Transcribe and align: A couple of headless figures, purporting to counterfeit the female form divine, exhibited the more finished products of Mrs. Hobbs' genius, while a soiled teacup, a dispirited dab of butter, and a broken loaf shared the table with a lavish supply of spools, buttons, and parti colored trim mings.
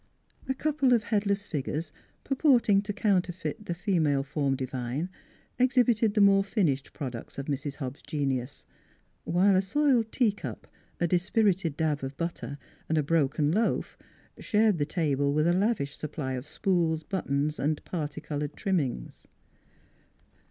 A 0.49 0.55
couple 0.55 0.93
of 0.93 1.03
headless 1.03 1.45
figures, 1.45 1.91
purporting 2.23 2.81
to 2.81 2.91
counterfeit 2.91 3.67
the 3.67 3.75
female 3.75 4.23
form 4.23 4.55
divine, 4.55 5.09
exhibited 5.59 6.15
the 6.15 6.21
more 6.21 6.43
finished 6.43 6.91
products 6.91 7.37
of 7.37 7.45
Mrs. 7.45 7.75
Hobbs' 7.75 8.01
genius, 8.07 8.65
while 9.25 9.55
a 9.55 9.61
soiled 9.61 10.11
teacup, 10.11 10.65
a 10.99 11.07
dispirited 11.07 11.77
dab 11.77 12.03
of 12.03 12.17
butter, 12.17 12.57
and 12.89 12.97
a 12.97 13.03
broken 13.03 13.51
loaf 13.51 13.95
shared 14.39 14.79
the 14.79 14.87
table 14.87 15.33
with 15.35 15.45
a 15.45 15.53
lavish 15.53 15.95
supply 15.95 16.33
of 16.33 16.47
spools, 16.47 17.03
buttons, 17.03 17.59
and 17.59 17.85
parti 17.85 18.21
colored 18.21 18.55
trim 18.55 18.77
mings. 18.77 19.27